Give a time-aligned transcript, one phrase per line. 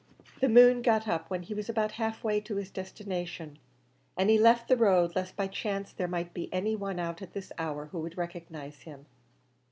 [0.39, 3.59] The moon got up when he was about half way to his destination,
[4.17, 7.33] and he left the road lest by chance there might be any one out at
[7.33, 9.05] that hour who would recognise him.